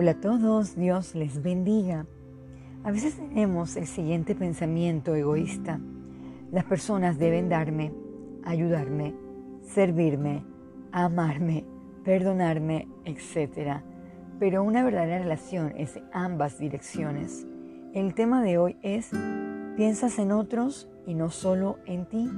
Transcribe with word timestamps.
Hola 0.00 0.12
a 0.12 0.20
todos, 0.20 0.76
Dios 0.76 1.16
les 1.16 1.42
bendiga. 1.42 2.06
A 2.84 2.92
veces 2.92 3.16
tenemos 3.16 3.76
el 3.76 3.88
siguiente 3.88 4.36
pensamiento 4.36 5.12
egoísta. 5.16 5.80
Las 6.52 6.62
personas 6.66 7.18
deben 7.18 7.48
darme, 7.48 7.92
ayudarme, 8.44 9.16
servirme, 9.60 10.44
amarme, 10.92 11.64
perdonarme, 12.04 12.86
etc. 13.06 13.80
Pero 14.38 14.62
una 14.62 14.84
verdadera 14.84 15.18
relación 15.18 15.72
es 15.76 15.98
ambas 16.12 16.60
direcciones. 16.60 17.44
El 17.92 18.14
tema 18.14 18.44
de 18.44 18.56
hoy 18.56 18.76
es, 18.82 19.10
¿piensas 19.74 20.20
en 20.20 20.30
otros 20.30 20.88
y 21.08 21.14
no 21.14 21.28
solo 21.28 21.80
en 21.86 22.08
ti? 22.08 22.30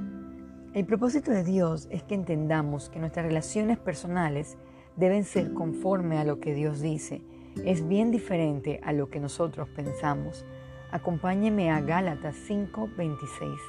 El 0.73 0.87
propósito 0.87 1.29
de 1.29 1.43
Dios 1.43 1.87
es 1.91 2.01
que 2.01 2.15
entendamos 2.15 2.89
que 2.89 2.97
nuestras 2.97 3.27
relaciones 3.27 3.77
personales 3.77 4.57
deben 4.95 5.25
ser 5.25 5.53
conforme 5.53 6.17
a 6.17 6.23
lo 6.23 6.39
que 6.39 6.55
Dios 6.55 6.81
dice 6.81 7.21
es 7.65 7.87
bien 7.87 8.11
diferente 8.11 8.79
a 8.83 8.93
lo 8.93 9.09
que 9.09 9.19
nosotros 9.19 9.67
pensamos. 9.69 10.45
Acompáñeme 10.91 11.71
a 11.71 11.81
Gálatas 11.81 12.35
5:26. 12.35 13.59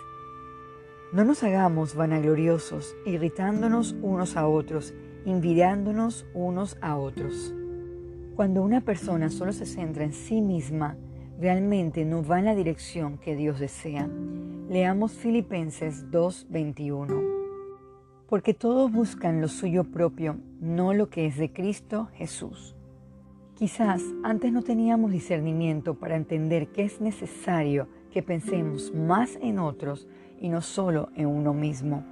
No 1.12 1.24
nos 1.24 1.42
hagamos 1.42 1.94
vanagloriosos, 1.94 2.96
irritándonos 3.04 3.94
unos 4.02 4.36
a 4.36 4.48
otros, 4.48 4.94
envidiándonos 5.26 6.26
unos 6.34 6.78
a 6.80 6.96
otros. 6.96 7.54
Cuando 8.34 8.62
una 8.62 8.80
persona 8.80 9.28
solo 9.28 9.52
se 9.52 9.66
centra 9.66 10.04
en 10.04 10.14
sí 10.14 10.40
misma, 10.40 10.96
realmente 11.38 12.04
no 12.04 12.24
va 12.24 12.38
en 12.38 12.46
la 12.46 12.54
dirección 12.54 13.18
que 13.18 13.36
Dios 13.36 13.60
desea. 13.60 14.08
Leamos 14.68 15.12
Filipenses 15.12 16.10
2:21. 16.10 17.22
Porque 18.26 18.54
todos 18.54 18.90
buscan 18.90 19.42
lo 19.42 19.48
suyo 19.48 19.84
propio, 19.84 20.38
no 20.60 20.94
lo 20.94 21.10
que 21.10 21.26
es 21.26 21.36
de 21.36 21.52
Cristo 21.52 22.08
Jesús. 22.14 22.74
Quizás 23.54 24.02
antes 24.24 24.50
no 24.50 24.62
teníamos 24.62 25.12
discernimiento 25.12 25.94
para 25.94 26.16
entender 26.16 26.68
que 26.68 26.84
es 26.84 27.00
necesario 27.00 27.86
que 28.10 28.22
pensemos 28.22 28.94
más 28.94 29.38
en 29.42 29.58
otros 29.58 30.08
y 30.40 30.48
no 30.48 30.62
solo 30.62 31.10
en 31.14 31.26
uno 31.26 31.52
mismo. 31.52 32.02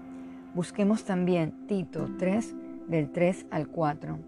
Busquemos 0.55 1.05
también 1.05 1.66
Tito 1.66 2.08
3 2.19 2.55
del 2.88 3.10
3 3.10 3.47
al 3.50 3.69
4. 3.69 4.19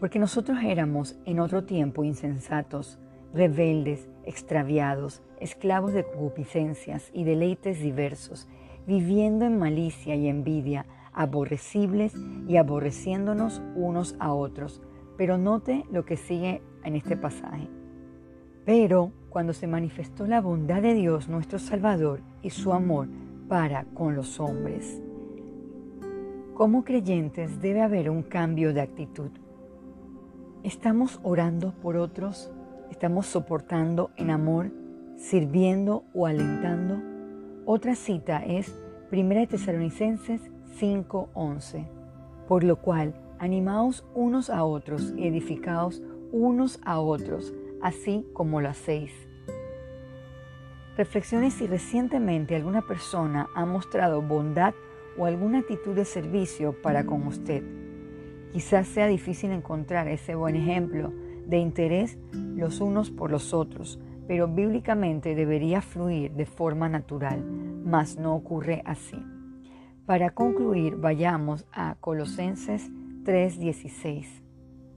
Porque 0.00 0.18
nosotros 0.18 0.58
éramos 0.64 1.18
en 1.26 1.40
otro 1.40 1.64
tiempo 1.64 2.04
insensatos, 2.04 2.98
rebeldes, 3.34 4.08
extraviados, 4.24 5.22
esclavos 5.40 5.92
de 5.92 6.04
concupiscencias 6.04 7.10
y 7.12 7.24
deleites 7.24 7.80
diversos, 7.80 8.48
viviendo 8.86 9.44
en 9.44 9.58
malicia 9.58 10.16
y 10.16 10.26
envidia, 10.26 10.86
aborrecibles 11.12 12.14
y 12.48 12.56
aborreciéndonos 12.56 13.60
unos 13.76 14.16
a 14.18 14.32
otros 14.32 14.80
pero 15.16 15.38
note 15.38 15.84
lo 15.90 16.04
que 16.04 16.16
sigue 16.16 16.62
en 16.84 16.96
este 16.96 17.16
pasaje. 17.16 17.68
Pero 18.64 19.12
cuando 19.28 19.52
se 19.52 19.66
manifestó 19.66 20.26
la 20.26 20.40
bondad 20.40 20.82
de 20.82 20.94
Dios 20.94 21.28
nuestro 21.28 21.58
Salvador 21.58 22.20
y 22.42 22.50
su 22.50 22.72
amor 22.72 23.08
para 23.48 23.84
con 23.94 24.14
los 24.14 24.40
hombres, 24.40 25.02
como 26.54 26.84
creyentes 26.84 27.60
debe 27.60 27.80
haber 27.80 28.10
un 28.10 28.22
cambio 28.22 28.74
de 28.74 28.82
actitud. 28.82 29.30
¿Estamos 30.62 31.18
orando 31.22 31.72
por 31.80 31.96
otros? 31.96 32.52
¿Estamos 32.90 33.26
soportando 33.26 34.10
en 34.16 34.30
amor, 34.30 34.70
sirviendo 35.16 36.04
o 36.12 36.26
alentando? 36.26 37.00
Otra 37.64 37.94
cita 37.94 38.44
es 38.44 38.74
1 39.10 39.48
Tesalonicenses 39.48 40.42
5:11, 40.78 41.86
por 42.46 42.62
lo 42.62 42.76
cual 42.76 43.14
Animaos 43.40 44.04
unos 44.14 44.50
a 44.50 44.64
otros 44.64 45.14
y 45.16 45.26
edificaos 45.26 46.02
unos 46.30 46.78
a 46.84 47.00
otros, 47.00 47.54
así 47.80 48.26
como 48.34 48.60
lo 48.60 48.68
hacéis. 48.68 49.14
Reflexione 50.98 51.50
si 51.50 51.66
recientemente 51.66 52.54
alguna 52.54 52.82
persona 52.82 53.48
ha 53.54 53.64
mostrado 53.64 54.20
bondad 54.20 54.74
o 55.16 55.24
alguna 55.24 55.60
actitud 55.60 55.94
de 55.94 56.04
servicio 56.04 56.82
para 56.82 57.06
con 57.06 57.26
usted. 57.26 57.64
Quizás 58.52 58.86
sea 58.88 59.06
difícil 59.06 59.52
encontrar 59.52 60.06
ese 60.08 60.34
buen 60.34 60.54
ejemplo 60.54 61.10
de 61.46 61.56
interés 61.56 62.18
los 62.34 62.82
unos 62.82 63.10
por 63.10 63.30
los 63.30 63.54
otros, 63.54 63.98
pero 64.28 64.48
bíblicamente 64.48 65.34
debería 65.34 65.80
fluir 65.80 66.32
de 66.32 66.44
forma 66.44 66.90
natural, 66.90 67.42
mas 67.86 68.18
no 68.18 68.34
ocurre 68.34 68.82
así. 68.84 69.16
Para 70.04 70.28
concluir, 70.28 70.96
vayamos 70.96 71.66
a 71.72 71.94
Colosenses 72.00 72.90
3:16. 73.24 74.42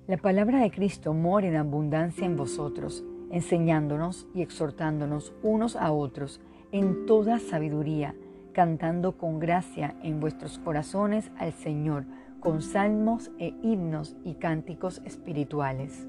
La 0.08 0.18
palabra 0.18 0.62
de 0.62 0.72
Cristo 0.72 1.14
mora 1.14 1.48
en 1.48 1.58
abundancia 1.58 2.26
en 2.26 2.38
vosotros, 2.38 3.04
enseñándonos 3.32 4.28
y 4.34 4.42
exhortándonos 4.42 5.34
unos 5.44 5.76
a 5.76 5.92
otros 5.92 6.40
en 6.72 7.06
toda 7.06 7.40
sabiduría, 7.40 8.16
cantando 8.54 9.18
con 9.18 9.40
gracia 9.40 9.96
en 10.04 10.22
vuestros 10.22 10.58
corazones 10.60 11.32
al 11.38 11.52
Señor, 11.52 12.06
con 12.40 12.62
salmos 12.62 13.30
e 13.40 13.54
himnos 13.62 14.16
y 14.24 14.36
cánticos 14.36 15.02
espirituales. 15.06 16.08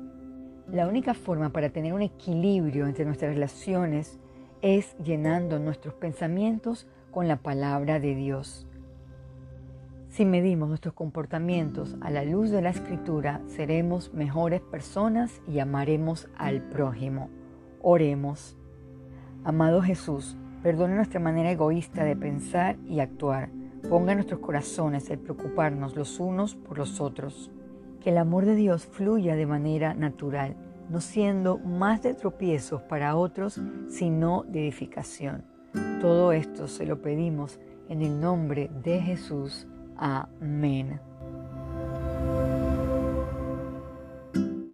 La 0.70 0.86
única 0.86 1.14
forma 1.14 1.50
para 1.50 1.70
tener 1.70 1.94
un 1.94 2.03
equilibrio 2.03 2.86
entre 2.86 3.04
nuestras 3.04 3.34
relaciones 3.34 4.20
es 4.62 4.97
llenando 4.98 5.58
nuestros 5.58 5.94
pensamientos 5.94 6.86
con 7.10 7.26
la 7.26 7.36
palabra 7.36 7.98
de 7.98 8.14
Dios. 8.14 8.69
Si 10.14 10.25
medimos 10.25 10.69
nuestros 10.69 10.94
comportamientos 10.94 11.97
a 12.00 12.08
la 12.08 12.22
luz 12.22 12.50
de 12.50 12.62
la 12.62 12.70
escritura, 12.70 13.41
seremos 13.48 14.14
mejores 14.14 14.60
personas 14.60 15.42
y 15.48 15.58
amaremos 15.58 16.28
al 16.36 16.62
prójimo. 16.62 17.30
Oremos. 17.82 18.56
Amado 19.42 19.82
Jesús, 19.82 20.36
perdone 20.62 20.94
nuestra 20.94 21.19
manera 21.19 21.50
egoísta 21.50 22.04
de 22.04 22.14
pensar 22.14 22.76
y 22.86 23.00
actuar. 23.00 23.50
Ponga 23.91 24.14
nuestros 24.14 24.38
corazones 24.38 25.10
el 25.10 25.19
preocuparnos 25.19 25.97
los 25.97 26.20
unos 26.20 26.54
por 26.54 26.78
los 26.78 27.00
otros. 27.00 27.50
Que 28.00 28.10
el 28.10 28.19
amor 28.19 28.44
de 28.44 28.54
Dios 28.54 28.86
fluya 28.86 29.34
de 29.34 29.47
manera 29.47 29.94
natural, 29.94 30.54
no 30.91 31.00
siendo 31.00 31.58
más 31.58 32.04
de 32.04 32.14
tropiezos 32.14 32.82
para 32.82 33.16
otros, 33.16 33.60
sino 33.88 34.44
de 34.44 34.60
edificación. 34.60 35.42
Todo 36.00 36.30
esto 36.30 36.69
se 36.69 36.86
lo 36.86 37.03
pedimos 37.03 37.58
en 37.88 38.03
el 38.03 38.20
nombre 38.20 38.70
de 38.84 39.00
Jesús. 39.00 39.66
Amen. 40.04 41.00